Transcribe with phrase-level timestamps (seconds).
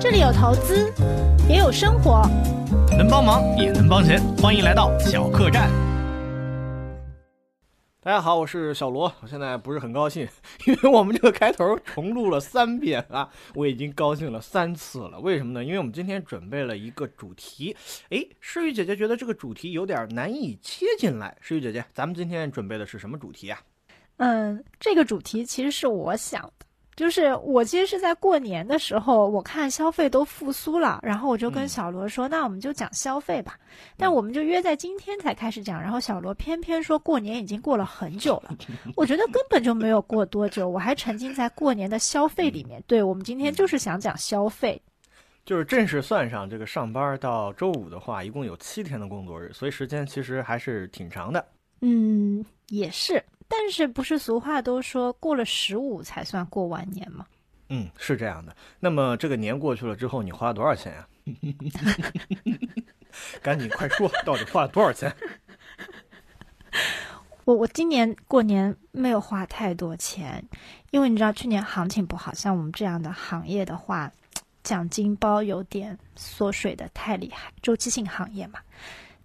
[0.00, 0.92] 这里有投资，
[1.48, 2.22] 也有生活，
[2.96, 5.68] 能帮忙也能帮钱，欢迎来到小客栈。
[8.00, 10.28] 大家好，我是小罗，我现在不是很高兴，
[10.66, 15.18] 因为我们这个开头重录了三遍啊，我已经高兴了三次了。
[15.18, 15.64] 为什么呢？
[15.64, 17.76] 因为我们今天准备了一个主题，
[18.10, 21.36] 哎，诗雨姐姐觉得这个主题有点难以切进来。
[21.40, 23.60] 诗雨姐姐，咱们今天准备的是什么主题啊？
[24.18, 26.67] 嗯，这个主题其实是我想的。
[26.98, 33.56] 就是我其实是在过年的时候，我看消费都复苏了，然后我就跟小罗说，那我们就讲消费吧。
[33.96, 38.50] 但我们就约在今天才开始讲，然后小罗偏偏说过年已经过了很久了，
[38.96, 42.82] 我觉得根本就没有过多久，我还沉浸在过年的消费里面。
[42.88, 44.82] 对我们今天就是想讲消费，
[45.44, 51.46] 就是正式算上这个上班到周五的话，一共有七天的工作日，所以时间其实还是挺长的。
[51.80, 53.22] 嗯，也是。
[53.48, 57.26] 但是不是俗话都说过了十五才算过完年吗？
[57.70, 58.54] 嗯，是这样的。
[58.80, 61.08] 那么这个年过去了之后，你花了多少钱呀？
[63.42, 65.14] 赶紧快说，到底花了多少钱？
[67.44, 70.46] 我我今年过年没有花太多钱，
[70.90, 74.12] 因为你知道去年行情不好，像我们这样的行业的话，
[74.62, 78.60] 奖金包有点缩水的太厉害，周期性行业嘛。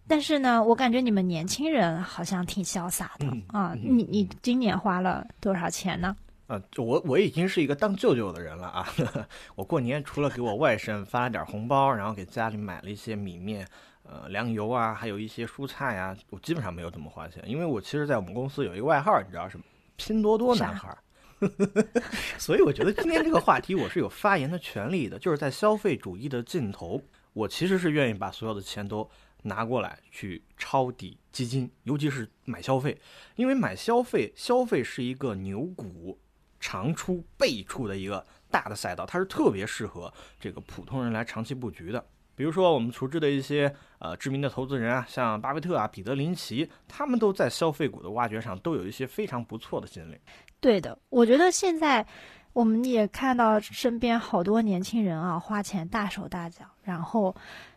[0.07, 3.73] 但是呢，我感觉你们年轻人好像挺潇洒的啊！
[3.81, 6.15] 你你今年花了多少钱呢？
[6.47, 8.85] 啊，我我已经是一个当舅舅的人了啊！
[9.55, 13.65] 我过年除了给我外甥发了点红包，然后给家里买了一些米面、
[14.03, 17.41] 呃粮油啊，还有一些蔬菜呀，我基本上没有怎么花钱。
[17.47, 19.63] 因为我其实，在我们公司有一个外号，你知道什么？
[19.95, 20.95] 拼多多男孩。
[22.37, 29.09] 所以我觉得今天这个话题我是有发言的权利的，就是在消费主义的尽头，我其实是愿意把所有的钱都。
[29.43, 32.99] 拿过来去抄底基金，尤其是买消费，
[33.35, 36.17] 因为买消费，消费是一个牛股
[36.59, 42.03] 长出倍出的一个大的赛道，它是特别适合这个普通人来长期布局的。
[42.35, 50.17] 比如说我们熟知的一些呃知名的投资人啊，像巴菲特啊、彼得林奇，他们都在消费股的挖掘上都有一些非常不错的经历。
[50.59, 52.05] 对的，我觉得现在
[52.53, 57.35] 我们也看到身边好多年轻人啊，花钱大手大脚，然后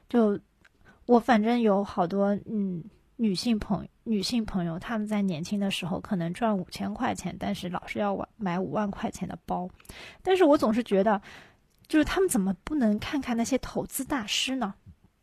[0.08, 0.38] 就。
[1.06, 2.84] 我反正有好多嗯
[3.16, 9.68] 女性朋女性朋友，他们在年轻的时候可能赚五千块钱，但是老是要买五万块钱的包。
[10.22, 11.22] 但是我总是觉得，
[11.88, 14.74] 就是他们怎么不能看看那些投资大师呢？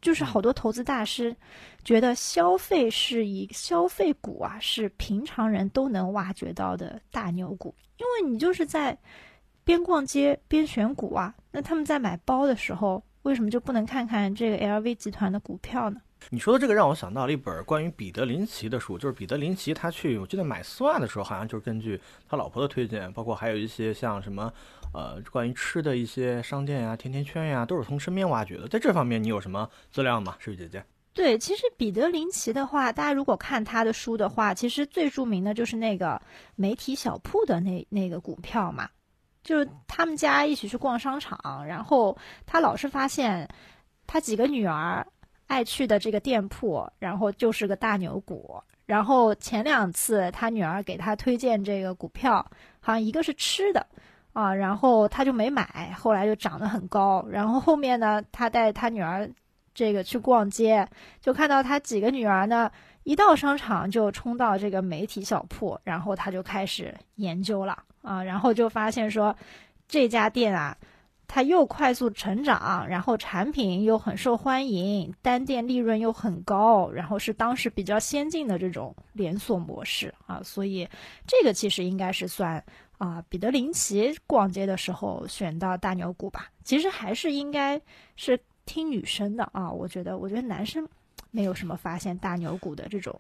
[0.02, 1.36] 就是好多投资大师
[1.84, 8.98] 觉得消费是一消费股啊，是平常人都能挖掘到的大牛股，因为你就是在
[9.64, 11.36] 边逛街边选股啊。
[11.52, 13.04] 那他们在买包的时候。
[13.24, 16.00] 为什么就不能看看这个 LV 集团的股票呢？
[16.30, 24.52] 你说的这个让我想到了一本关于彼得林奇的书，就是彼得林奇他去，我记得买丝袜的时候，好像就是根据他老婆的推荐，包括还有一些像什么，
[24.94, 28.68] 呃，关于吃的一些商店呀、甜甜圈呀，都是从身边挖掘的。
[28.70, 30.36] 在这方面，你有什么资料吗？
[30.40, 30.84] 诗雨姐姐？
[31.14, 36.22] 对，其实彼得林奇的话，大家如果看他的书的话，其实最著名的就是那个
[36.56, 38.90] 媒体小铺的那那个股票嘛。
[39.44, 43.48] 就是他们家一起去逛商场，然后他老是发现，
[44.08, 45.06] 他几个女儿
[45.48, 48.62] 爱去的这个店铺，然后就是个大牛股。
[48.86, 52.46] 然后前两次他女儿给他推荐这个股票，
[52.80, 53.86] 好像一个是吃的
[54.34, 57.26] 啊，然后他就没买，后来就涨得很高。
[57.30, 59.30] 然后后面呢，他带他女儿
[59.74, 60.88] 这个去逛街，
[61.22, 62.70] 就看到他几个女儿呢，
[63.04, 67.84] 一到商场就冲到这个媒体小铺，然后他就开始研究了。
[68.02, 69.34] 啊，然后就发现说，
[69.88, 70.78] 这家店啊，
[71.26, 80.86] 它又快速成长，然后产品又很受欢迎，单店利润又很高，然后是当时比较先进的这种连锁模式啊，所以
[81.26, 82.62] 这个其实应该是算
[82.98, 86.50] 啊，彼得林奇逛街的时候选到大牛股吧。
[86.66, 87.82] 其实还是应该
[88.18, 90.86] 是听女生的啊，我觉得，我觉得男生
[91.34, 93.20] 没有什么发现大牛股的这种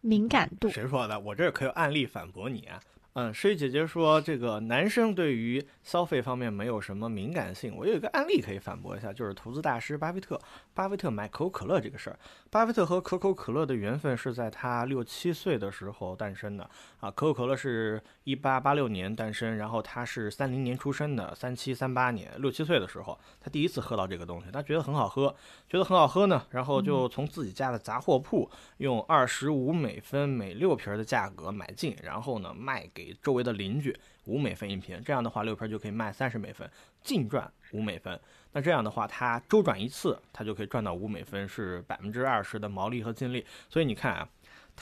[0.00, 0.70] 敏感度。
[0.70, 1.18] 谁说的？
[1.18, 2.80] 我这儿可有案例反驳你啊。
[3.14, 7.74] 嗯，诗雨姐姐说，这个男生对于消费方面没有什么敏感性。
[7.74, 10.40] 我有一个案例可以反驳一下，就是投资大师巴菲特。
[10.74, 12.18] 巴菲特买可口可乐这个事儿，
[12.50, 16.70] 巴菲特和可口可乐的缘分是在他六七岁的时候诞生的
[17.00, 17.10] 啊。
[17.10, 25.34] 可口可乐是一八八六年诞生，然后他是三零年出生的，三七三八年，六七岁的时候，他第一次喝到这个东西，他觉得很好喝，
[25.68, 33.10] 觉得很好喝呢，然后就从自己家的杂货铺用二十五美分每六瓶的价格买进，然后呢卖给。
[33.22, 33.94] 周围的邻居
[34.24, 36.68] 五美分一瓶，这样的话六瓶就可以卖三十美分，
[37.02, 38.18] 净赚五美分。
[38.52, 43.44] 那这样的话，他周转一次，他就可以赚到五美分，是百分之二十的毛利和净利。
[43.68, 44.28] 所以你看啊，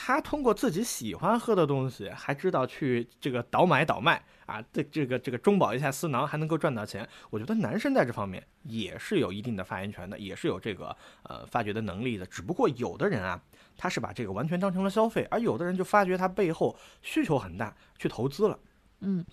[0.01, 7.07] 他通过自己喜欢喝的东西，还知道去这个倒买倒卖啊，这这个这个中饱一下私囊，还能够赚到钱。
[7.31, 12.25] 我觉得男生在这方面也是有一定的发言权的，也是有这个呃发掘的能力的。
[12.25, 13.43] 只不过有的人啊，
[13.77, 18.57] 他是把这个完全当成了消费，而有的人就发觉他背后需求很大，去投资了。
[19.01, 19.25] 嗯，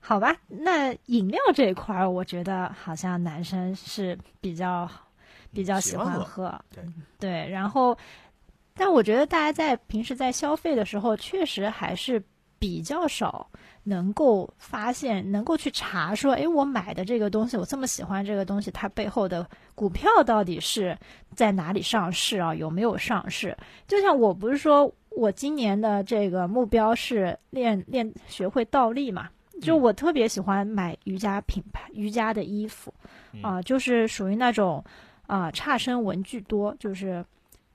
[0.00, 4.88] 好吧，那饮料这一块儿，我觉得好像男生是比较
[5.52, 6.82] 比较喜欢喝，对
[7.20, 7.94] 对，然后。
[8.74, 12.22] 但我觉得大家在平时在消费的时候，确实还是
[12.58, 13.46] 比较少
[13.82, 20.96] 能够发现、能够去查说，哎，我买的这个东西，我这么喜欢这个东西，它背后的股票到底是
[21.34, 22.54] 在哪里上市啊？
[22.54, 23.56] 有没有上市？
[23.86, 29.28] 就像我不是说我今年的这个目标是练练学会倒立嘛？
[29.60, 32.94] 就我特别喜欢买瑜伽品牌瑜伽的衣服，
[33.42, 34.82] 啊，就是属于那种
[35.26, 37.22] 啊差生文具多，就是。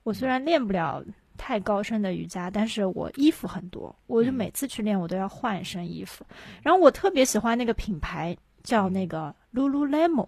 [0.08, 1.04] 我虽然练不了
[1.36, 6.24] 太高深的瑜伽，但是我衣服很多，我就每次去练，我都要换一身衣服。
[6.62, 10.26] 然后我特别喜欢那个品牌，叫那个 Lululemon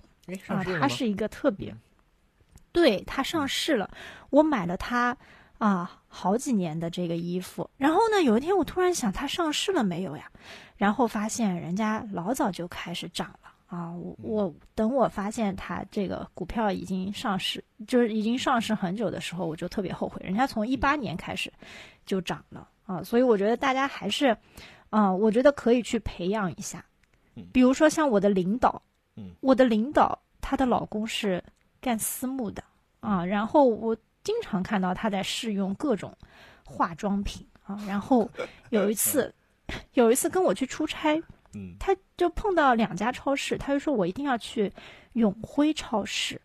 [0.49, 1.75] 啊，它是一个特别，
[2.73, 3.91] 对，它上市了。
[4.29, 5.17] 我买了它
[5.57, 10.31] 啊好几年的这个衣服，然后呢，有一天我突然想，它上市了没有呀？
[10.77, 13.50] 然后发现人家老早就开始涨了。
[13.71, 20.21] 啊，我我等我发现它这个股票已经上市，就是已经上市很久的时候，我就特别后悔。
[20.25, 21.53] 人家从一八年开始
[22.05, 24.37] 就涨了啊，所以我觉得大家还是，
[24.89, 26.85] 啊，我觉得可以去培养一下。
[27.53, 28.83] 比如说像我的领导，
[29.15, 31.41] 嗯，我的领导她的老公是
[31.81, 32.65] 干私募的
[32.99, 36.13] 啊，然后我经常看到他在试用各种
[36.65, 38.29] 化妆品啊，然后
[38.71, 39.33] 有一次，
[39.93, 41.23] 有一次跟我去出差。
[41.55, 44.73] 嗯，他就碰到两家超市，他就说我一定要去
[45.15, 46.41] 永辉超市，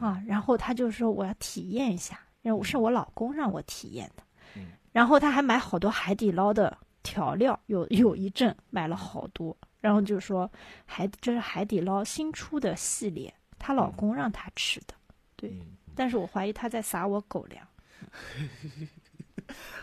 [0.00, 4.22] 啊，然后他就说我要体验一下，因为是我老公让我体验的，
[4.56, 10.50] 嗯，然后他还买好多海底捞的调料，有有一阵买了好多，然后就说
[10.84, 14.94] 海这是海底捞新出的系列，她老公让她吃的，
[15.36, 15.52] 对，
[15.94, 17.66] 但是我怀疑他在撒我狗粮。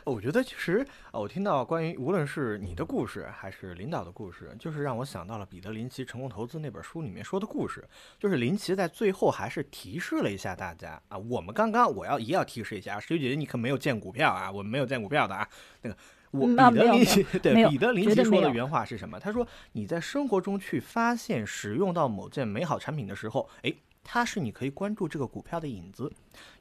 [0.03, 7.87] 我觉得其实，我听到关于无论是你的故事还是领导的故事，就是让我想到了彼得林奇《成功投资》那本书里面说的故事。
[8.17, 15.47] 就是林奇在最后还是提示了一下大家啊，我们刚刚我要也要提示一下，石姐姐你可没有见股票啊，我们没有见股票的啊。
[15.81, 15.97] 那个
[16.31, 19.19] 我彼得林奇对彼得林奇说的原话是什么？
[19.19, 23.73] 他说你在生活中去发现使用到某件美好产品的时候，哎。
[24.11, 26.11] 它是你可以关注这个股票的影子，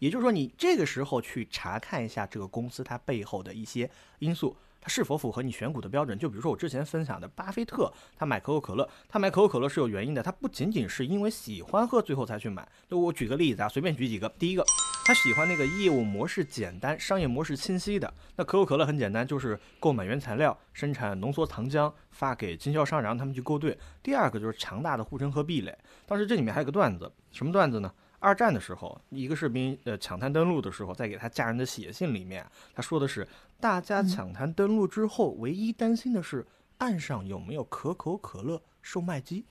[0.01, 4.55] 也就是说，你这个时候去查看一下这个公司它背后的一些因素。
[4.81, 6.19] 它是否符合你选股的标准？
[6.19, 12.67] 就比如说我之前分享的巴菲特，他买可口可乐，他买可口可乐是有原因的，他不仅仅是因为喜欢喝最后才去买。
[12.89, 14.29] 就我举个例子啊，随便举几个。
[14.39, 14.65] 第一个，
[15.05, 18.13] 他喜欢那个业务模式简单、商业模式清晰的。
[18.37, 23.77] 那可口可乐很简单，就是购买原材料，生产浓缩糖浆，发给经销商，然后他们去勾兑。
[24.03, 25.77] 第二个就是强大的护城河壁垒。
[26.07, 27.93] 当时这里面还有个段子，什么段子呢？
[28.21, 32.45] 二战的时候，一个士兵呃抢滩登陆的时候，在给他家人的写信里面，
[32.75, 33.27] 他说的是：
[33.61, 36.45] 大家抢滩登陆之后，唯一担心的是
[36.79, 39.45] 岸上有没有可口可乐售卖机。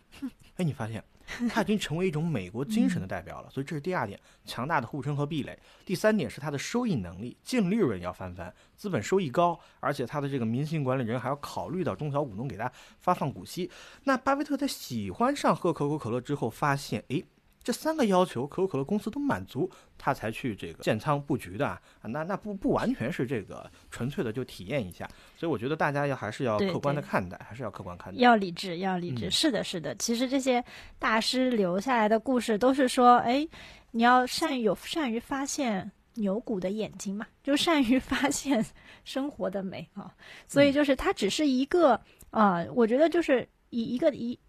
[0.57, 1.03] 哎，你发现
[1.49, 3.49] 他已经成为一种美国精神的代表了。
[3.49, 5.57] 所以这是第二点，强大的护城河壁垒。
[5.85, 13.71] 第三点是它的收益能力，净利润要翻番，资本收益高，而且他的这个明星管理人还要考虑到中小股东给他发放股息。
[14.03, 17.23] 那巴菲特在喜欢上喝可口可乐之后，发现哎。
[17.67, 21.81] 这三个要求，可口可乐公司都满足，他才去这个建仓布局的啊。
[22.01, 28.21] 那那不不完全是这个纯粹的就体验一下，所以我觉得大家要还是要客观的看待，还是要客观看待。
[28.21, 29.30] 要理智，要理智。
[29.30, 29.94] 是的，是的。
[29.95, 30.63] 其实这些
[30.97, 33.45] 大师留下来的故事都是说，哎，
[33.92, 38.65] 你要善于有善于发现牛股的眼睛嘛，就善于 发现
[39.03, 40.15] 生活的美啊。
[40.47, 41.99] 所以就是它只是一个
[42.30, 44.39] 啊，我觉得就是以一个一。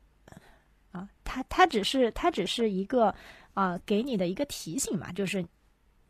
[0.99, 3.15] 啊，它它只是它只是一个
[3.55, 5.45] 啊，给你的一个提醒嘛，就是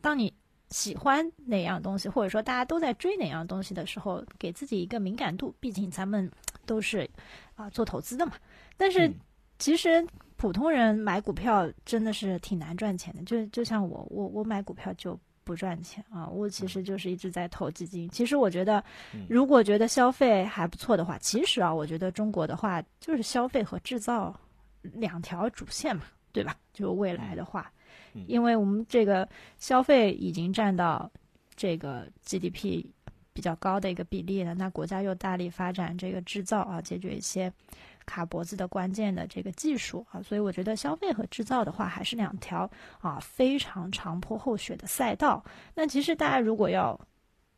[0.00, 0.32] 当你
[0.70, 5.54] 喜欢哪样东西，或者说大家都在追哪样东西的时候，给自己一个敏感度。
[5.60, 6.30] 毕竟咱们
[6.66, 7.08] 都是
[7.54, 8.32] 啊做投资的嘛。
[8.76, 9.10] 但是
[9.58, 13.22] 其实普通人买股票真的是挺难赚钱的。
[13.22, 18.06] 就就像我我我买股票就不赚钱啊，我其实就是一直在投基金。
[18.10, 18.84] 其实我觉得，
[19.26, 24.38] 如果觉得消费还不错的话，其实啊，我觉得中国的话就是消费和制造。
[24.82, 26.56] 两条主线嘛，对吧？
[26.72, 27.72] 就未来的话，
[28.26, 31.10] 因为我们这个消费已经占到
[31.56, 32.84] 这个 GDP
[33.32, 37.52] 比较高的一个比例了，那国家又大力发展这个制造啊，解决一些
[38.04, 42.68] 卡脖子的关键的这个技术啊，所以我觉得消费和制造的话还是两条
[43.00, 45.44] 啊非常长坡厚雪的赛道。
[45.74, 46.98] 那其实大家如果要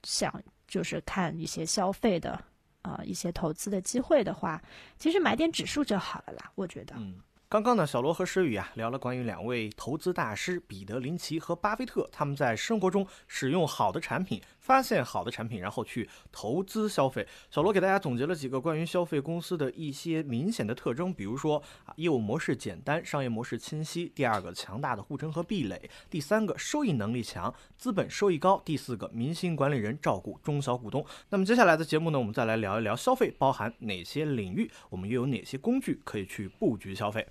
[0.02, 2.42] 想就是看一些消费的
[2.82, 4.62] 呃一些投资的机会的话，
[4.99, 6.94] 其实买点指数就好了啦，我觉得。
[6.99, 7.20] 嗯。
[7.49, 17.26] 刚刚呢，小罗和诗雨啊聊了关于两位投资大师彼得林奇和巴菲特他们在生活中使用好的产品，发现好的产品，然后去投资消费。
[17.50, 25.76] 小罗给大家总结了几个关于消费公司的一些明显的特征，比如说啊，业务模式简单，商业模式清晰；第二个，强大的护城河壁垒；
[26.08, 31.04] 第三个，收益能力强，资本收益高；第四个，明星管理人照顾中小股东。
[31.30, 37.26] 那么接下来的节目呢，我们再来聊一聊消费包含哪些领域，我们又有哪些工具可以去布局消费。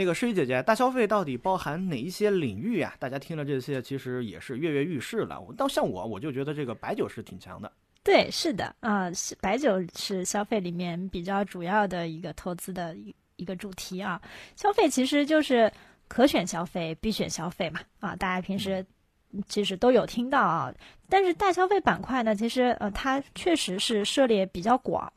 [0.00, 2.94] 那个诗雨姐姐，大消费到底包含哪一些领域呀？
[2.98, 5.38] 大家听了这些，其实也是跃跃欲试了。
[5.38, 7.70] 我到像我，我就觉得这个白酒是挺强的。
[8.02, 9.10] 对，是的，啊，
[9.42, 14.18] 白酒是消费里面比较主要的一个投资的一一个主题啊。
[14.56, 15.70] 消费其实就是
[16.08, 17.80] 可选消费、必选消费嘛。
[17.98, 18.82] 啊，大家平时。
[19.48, 20.72] 其实都有听到啊，
[21.08, 25.10] 但是大消费板块呢，其实呃，它确实是涉猎比较广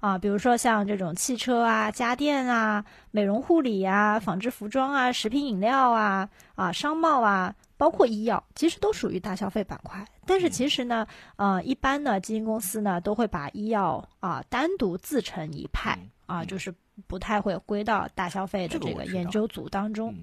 [0.00, 10.04] 啊，比如说像这种汽车啊、家电啊、美容护理啊、纺织服装啊、食品饮料啊、啊商贸啊，包括医药，其实都属于大消费板块。
[10.26, 16.74] 但是其实呢，呃，一般呢，基金公司呢都会把医药啊单独自成一派啊，就是
[17.06, 20.12] 不太会归到大消费的这个研究组当中。
[20.12, 20.22] 这个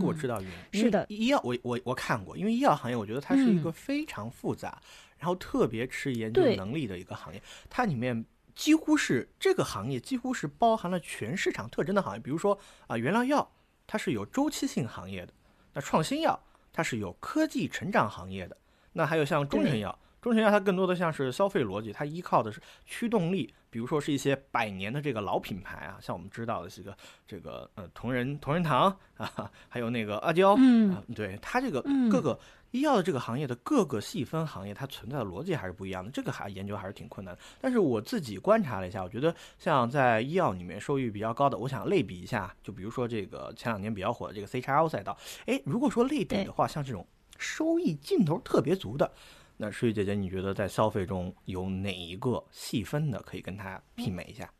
[0.00, 4.80] 我知道原，因是的，医药我我我看过，因为医药行业我觉得它是一个非常复杂，
[5.18, 7.40] 然后特别吃研究能力的一个行业。
[7.70, 8.24] 它里面
[8.54, 12.20] 几乎是这个行业几乎是包含了全市场特征的行业。
[12.20, 13.52] 比如说啊，原料药
[13.86, 15.32] 它是有周期性行业的，
[15.74, 16.38] 那创新药
[16.72, 18.56] 它是有科技成长行业的，
[18.92, 19.96] 那还有像中成药。
[20.26, 26.96] 中成药它更多的像是消费逻辑，它依靠的是驱动力，比如说是一些百年的这个老品牌啊，像我们知道的这个
[27.28, 31.80] 这个呃同仁同仁堂啊，还有那个阿胶，嗯，对它这个
[32.10, 32.36] 各个
[32.72, 37.40] 医药的这个行业的各个细分行业，它存在的逻辑还是不一样的，这个还研究还是挺困难的。
[37.60, 47.06] 但是我自己观察了一下，我觉得像在医药里面收益比较高的，我想类比一下，就比如说这个前两年比较火的这个 C 叉 L 赛道，哎，如果说类比的话，像这种
[47.38, 49.12] 收益劲头特别足的。
[49.56, 54.50] 那诗雨姐姐，你觉得在消费中有哪一个细分的可以跟它媲美一下？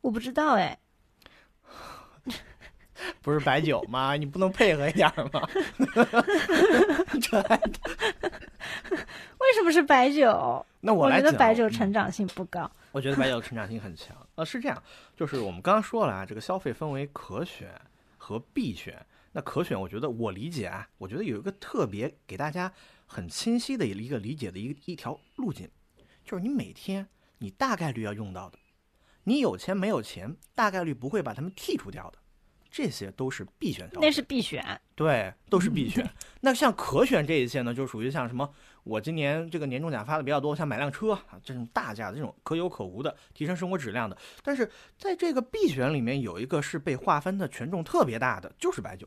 [0.00, 0.78] 我不知道哎，
[3.20, 4.14] 不是白酒吗？
[4.16, 5.46] 你不能配合一点吗？
[7.20, 7.38] 这
[9.38, 10.64] 为什么是白酒？
[10.80, 12.70] 那我觉得白酒成长性不高。
[12.92, 14.16] 我觉得白酒成长性很强。
[14.36, 14.82] 呃，是这样，
[15.16, 17.68] 就是我们刚刚说了啊，这个消费分为可选
[18.16, 19.04] 和必选。
[19.38, 22.72] 那可选，我觉得我理解啊，我觉得有一个特别给大家
[23.06, 25.70] 很清晰的一个理解的一个一条路径，
[26.24, 27.06] 就是你每天
[27.38, 28.58] 你大概率要用到的，
[29.22, 32.18] 你有钱没有钱，大概率不会把它们剔除掉的，
[32.68, 34.06] 这些都是必选消费。
[34.08, 36.04] 那是必选，对，都是必选。
[36.42, 38.52] 那像可选这一些呢，就属于像什么，
[38.82, 44.18] 我今年这个年终奖发的比较多，像买辆车啊这种大价的这种可有可无的提升生活质量的。
[44.42, 49.06] 但是在这个必选里面，有一个是被划分的权重特别大的，就是白酒。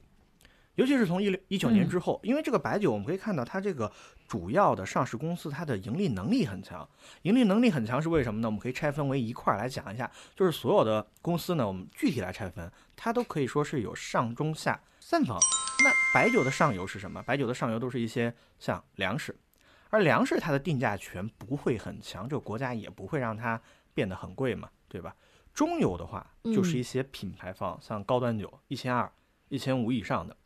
[0.76, 3.92] 尤其是从一六一九年之后，因为这个白酒，我们可以看到它这个
[4.28, 6.88] 主要的上市公司，它的盈利能力很强。
[7.24, 8.48] 盈利能力很强是为什么呢？
[8.48, 15.38] 我们可以拆分为一块来讲一下，就是所有的公司呢，我们具体来拆分，它都可以说是有上中下三方。
[15.84, 17.22] 那白酒的上游是什么？
[17.24, 19.36] 白酒的上游都是一些像粮食，
[19.90, 23.62] 而粮食它的定价权不会很强，这个国家也不会让它
[23.94, 25.14] 变得很贵嘛，对吧？
[25.54, 29.12] 中游的话就是一些品牌方，像高端酒，一千二、
[29.50, 30.38] 一千五以上的。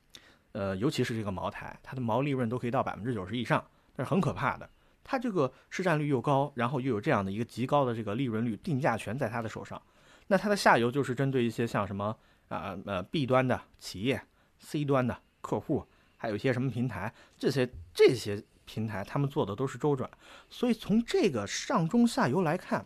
[0.55, 3.61] 呃，尤其是这个茅台，它的毛利润都可以到百分之九十以上，
[3.93, 4.69] 但是很可怕的，
[5.03, 9.81] 它这个市占率又高，然后又有这样的一个极高的这个利润率，定价权在它的手上。
[10.27, 14.21] 那它的下游就是针对一些像什么啊呃 B 端的企业、
[14.59, 15.85] C 端的客户，
[16.15, 20.09] 还有一些什么平台，这些这些平台他们做的都是周转。
[20.49, 22.85] 所以从这个上中下游来看，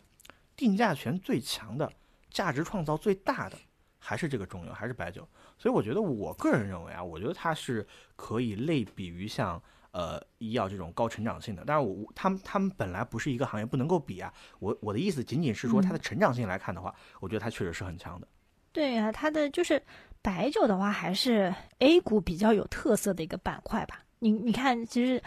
[0.55, 1.93] 定价权最强的、
[2.31, 3.55] 价值创造最大的
[3.99, 5.27] 还是这个中游，还是白酒。
[5.59, 7.85] 所以我觉得，我个人认为啊，我觉得它是
[8.15, 9.61] 可以类比于像
[9.91, 11.63] 呃医药这种高成长性的。
[11.67, 14.33] 但是我他们他们本来不是一个行业，不能够比啊。
[14.59, 18.27] 我我的意思仅仅是说它的成长性来看的话，我觉得它确实是很强的。
[18.71, 19.83] 对啊，它的就是
[20.21, 24.01] 白酒的话，还是 A 股比较有特色的一个板块吧。
[24.19, 25.21] 你你看，其实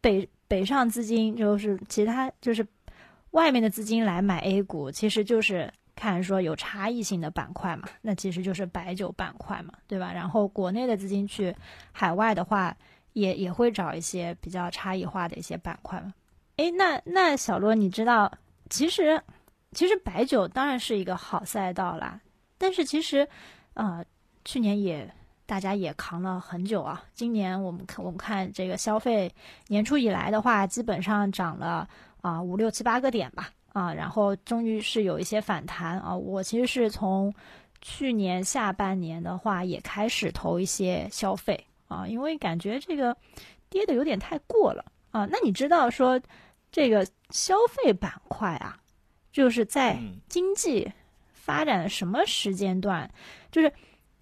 [0.00, 2.66] 北北上资金就是其他就是
[3.30, 5.72] 外面的资金来买 A 股，其实就是。
[5.96, 10.12] 看说有差异性的板块嘛，那其实就是白酒板块嘛，对吧？
[10.12, 11.52] 然后国内的资金去
[11.90, 12.76] 海外的话，
[13.14, 16.12] 也也会找一些比较差异化的一些板块嘛。
[16.56, 18.30] 诶，那那小罗，你知道，
[18.70, 19.20] 其实
[19.72, 22.20] 其实白酒当然是一个好赛道啦，
[22.58, 23.26] 但是其实，
[23.74, 24.04] 呃，
[24.44, 25.10] 去年也
[25.44, 27.02] 大家也扛了很久啊。
[27.14, 29.34] 今年我们看我们看这个消费
[29.68, 31.88] 年初以来的话，基本上涨了
[32.20, 36.16] 啊五六七八个点吧啊，然后终于是有一些反弹啊。
[36.16, 37.30] 我其实是从
[37.82, 43.14] 去年下半年的话也开始投一些消费啊，因为感觉这个
[43.68, 45.28] 跌的有点太过了啊。
[45.30, 46.18] 那你知道说
[46.72, 48.78] 这个消费板块啊，
[49.30, 50.90] 就是在嗯经济
[51.34, 53.10] 发展的什么时间段，
[53.52, 53.70] 就是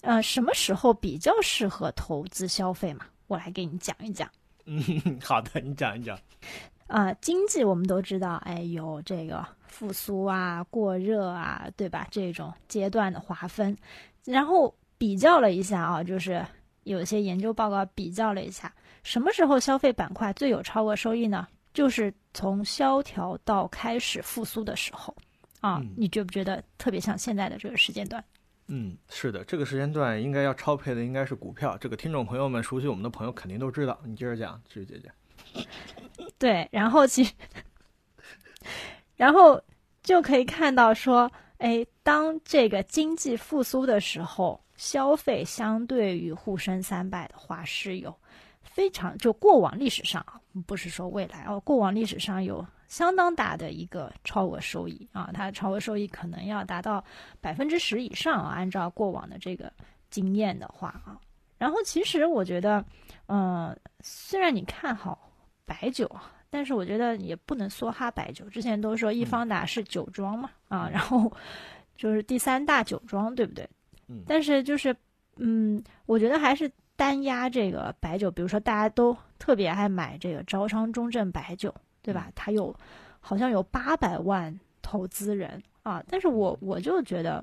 [0.00, 3.06] 呃什么时候比较适合投资消费嘛？
[3.28, 4.28] 我来给你讲一讲。
[4.66, 4.82] 嗯，
[5.22, 6.18] 好的，你讲一讲。
[6.86, 12.06] 啊、经济我们都知道，哎，有这个复苏啊、过热啊，对吧？
[12.10, 13.76] 这种阶段的划分，
[14.24, 16.44] 然后比较了一下啊，就是
[16.84, 18.72] 有一些研究报告比较了一下，
[19.02, 21.48] 什么时候消费板块最有超额收益呢？
[21.72, 25.12] 就是从萧条到开始复苏的时候
[25.60, 28.22] 啊，嗯你觉不觉得特别像现在的这个时间段？
[28.68, 31.76] 嗯，是的，这个时间段应该要超配的应该是股票。
[31.78, 33.98] 这个听众朋友们熟悉我们的朋友肯定都知道。
[34.04, 35.10] 你接着讲，志宇姐姐。
[36.38, 37.30] 对，然后其，
[39.16, 39.60] 然后
[40.02, 48.14] 就可以看到说，哎，当这个经济复苏的时候，消费相对于沪深三百的话是有
[48.62, 57.02] 非常就过往历史上啊，不是说未来哦，过往历史上有相当大的一个超额收益啊，它超额收益可能要达到
[57.40, 59.72] 百分之十以上啊，按照过往的这个
[60.10, 61.18] 经验的话啊。
[61.64, 62.84] 然后其实我觉得，
[63.28, 65.32] 嗯、虽然你看好
[65.64, 68.44] 白酒啊，但是我觉得也不能梭哈白酒。
[68.50, 71.32] 之前都说易方达是酒庄嘛，啊，然后
[71.96, 73.66] 就是第三大酒庄，对不对？
[74.08, 74.94] 嗯但是就是，
[75.36, 82.30] 嗯，我觉得还是单压这个白酒，比如说大家都特别爱买这个招商中正白酒，对吧？
[82.34, 82.76] 它有
[83.20, 87.42] 好像有八百万投资人啊，但是我我就觉得。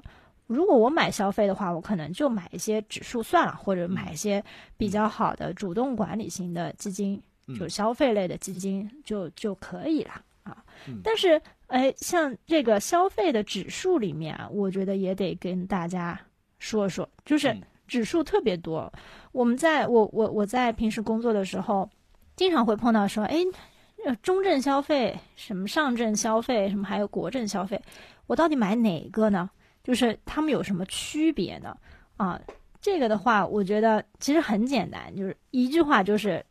[0.53, 4.43] 如果我买消费的话，我可能就买一些指数算了，或者买一些
[4.77, 10.63] 比较好的主动管理型的基金，嗯就消费类的基金就就可以了啊。
[10.87, 16.19] 嗯但是，哎，像这个消费的指数里面啊，我觉得也得跟大家
[16.59, 18.91] 说说，就是嗯指数特别多。
[19.31, 21.89] 我们在我我我在平时工作的时候，
[22.35, 23.37] 经常会碰到说，哎，
[24.05, 27.81] 呃中证消费、什么上证消费、什么还有国证消费，
[28.27, 29.49] 我到底买哪个呢？
[29.83, 31.75] 就是它们有什么区别呢？
[32.17, 32.39] 啊，
[32.81, 36.45] 这个的话，我觉得其实很简单，就是一句话，就是，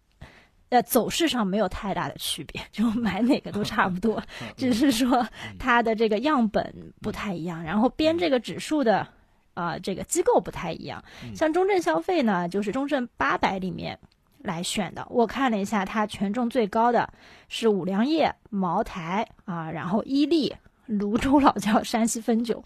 [0.68, 4.22] 呃，走势上没有太大的区别，就买哪个都差不多，
[4.56, 5.26] 只是说
[5.58, 9.06] 它的这个样本不太一样，然后编这个指数的
[9.54, 11.02] 啊、这个机构不太一样。
[11.34, 13.98] 像中证消费呢，就是中证八百里面
[14.38, 15.06] 来选的。
[15.10, 17.12] 我看了一下，它权重最高的
[17.48, 22.62] 是五粮液、茅台啊，然后伊利、泸州老窖、山西汾酒。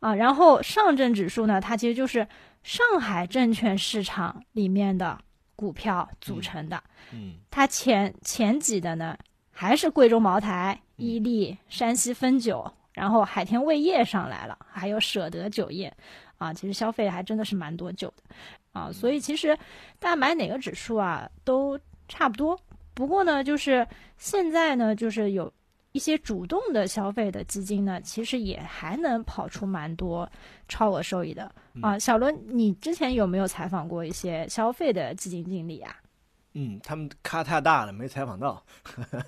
[0.00, 2.26] 啊，然后上证指数呢，它其实就是
[2.62, 5.18] 上海证券市场里面的
[5.54, 6.82] 股票组成的。
[7.12, 9.16] 嗯它前前几的呢，
[9.50, 15.92] 还是贵州茅台、伊利、山西汾酒，然后海天味业上来了，还有舍得酒业。
[16.38, 18.34] 啊，其实消费还真的是蛮多酒的
[18.72, 19.54] 啊，所以其实
[19.98, 22.58] 大家买哪个指数啊都差不多。
[22.94, 23.86] 不过呢，就是
[24.16, 25.52] 现在呢，就是有
[25.92, 30.30] 一些主动的消费的基金呢，其实也还能跑出蛮多
[30.68, 31.98] 超额收益的啊。
[31.98, 35.96] 小伦，你之前有没有采访过一些消费的基金经理啊？
[36.54, 38.60] 嗯，他们咖太大了，没采访到。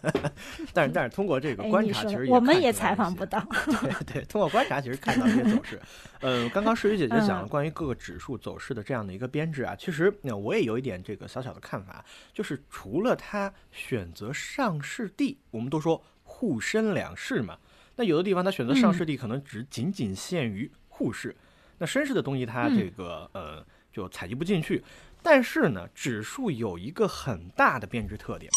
[0.75, 3.41] 但是但是通过这个哎，观察，其实我们也采访不到。
[3.67, 5.81] 对对，通过观察其实看到一些走势。
[6.21, 16.03] 呃，刚刚诗雨姐姐讲了嗯关于各个指数走势的这样的一个编制啊，其实那我也有一点这个小小的看法，就是除了它选择上市地，我们都说
[16.43, 17.57] 沪深两市嘛，
[17.95, 21.37] 那有的地方它选择上市地可能只仅仅限于沪市，
[21.79, 24.83] 那深市的东西它这个呃就采集不进去。
[25.23, 28.51] 但是呢，指数有一个很大的变质特点，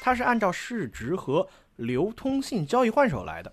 [0.00, 1.46] 它是按照市值和
[1.76, 3.52] 流通性交易换手来的。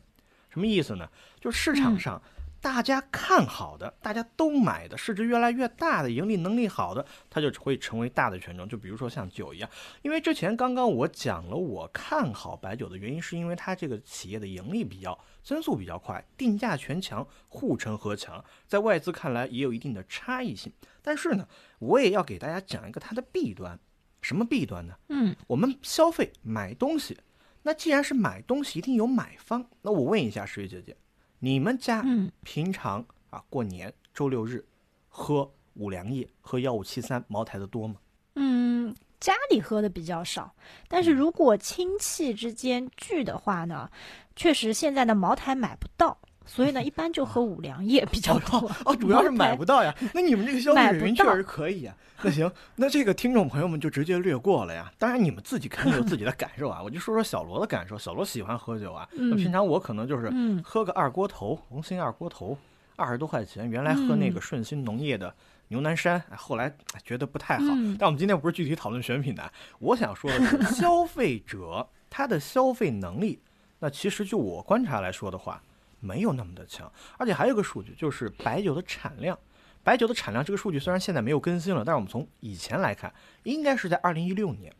[0.49, 1.09] 什么意思呢？
[1.41, 2.21] 就市场上
[2.61, 8.69] 大家看好的、大家都买的、市值越来越大的、盈利能力好的，它就会成为大的权重。
[8.69, 9.69] 就比如说像酒一样，
[10.03, 20.71] 因为之前刚刚我讲了，我看好白酒的原因，是因为它这个企业的盈利比较增速比较快，定价权强，护城河强，在外资看来也有一定的差异性。
[21.01, 21.47] 但是呢，
[21.79, 23.79] 我也要给大家讲一个它的弊端。
[24.21, 24.93] 什么弊端呢？
[25.09, 27.17] 嗯，我们消费买东西，
[27.63, 29.67] 那既然是买东西，一定有买方。
[29.81, 30.95] 那我问一下石玉姐姐，
[31.43, 32.31] 你们家嗯。
[32.43, 34.63] 平常啊过年周六日
[35.09, 37.95] 喝五粮液、喝幺五七三、茅台的多吗？
[38.35, 40.53] 嗯，家里喝的比较少，
[40.87, 43.89] 但是如果亲戚之间聚的话呢，
[44.35, 48.69] 确实现在的茅台买不到所以呢，一般就喝五粮液比较多。
[48.85, 49.95] 哦，主要是买不到呀。
[50.13, 51.95] 那你们这个消费水平确实可以呀。
[52.23, 54.91] 那行，那这个听众朋友们就直接略过了呀。
[54.97, 56.81] 当然你们自己肯定有自己的感受啊。
[56.83, 57.97] 我就说说小罗的感受。
[57.97, 62.57] 小罗喜欢喝酒啊，那嗯平常我可能就是嗯喝个二锅头，红星二锅头，
[62.95, 63.69] 二十多块钱。
[63.69, 65.33] 原来喝那个嗯顺鑫农业的
[65.69, 67.63] 牛南山，哎后来哎觉得不太好。
[67.69, 73.39] 嗯但我们今天不是具体讨论选品的，我想说的是消费者他的消费能力，
[73.79, 75.61] 那其实就我观察来说的话，
[76.01, 76.91] 没有那么的强。
[77.17, 79.39] 而且还有一个数据，就是白酒的产量。
[79.83, 83.11] 白酒的产量这个数据虽然现在没有更新了，但是我们从以前来看，
[83.43, 84.75] 应该是在二零一六年，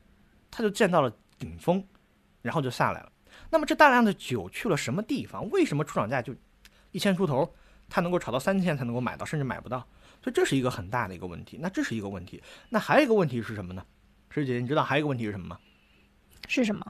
[0.51, 1.84] 它就见到了顶峰，
[2.41, 3.12] 然后就下来了。
[3.49, 5.49] 那么这大量的酒去了什么地方？
[5.49, 6.36] 为什么出厂价就
[6.91, 7.51] 一千出头，
[7.89, 9.79] 它能够炒到三千才能够买到，甚至买不到？
[10.21, 11.57] 所以这是一个很大的一个问题。
[11.60, 12.43] 那这是一个问题。
[12.69, 13.84] 那还有一个问题是什么呢？
[14.29, 15.60] 师姐，你知道还有一个问题是什么吗？
[16.47, 16.86] 是什么？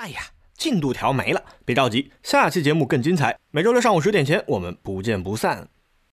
[0.00, 0.20] 哎呀，
[0.56, 3.36] 进度条没了，别着急，下期节目更精彩。
[3.50, 5.68] 每周六上午十点前，我们不见不散。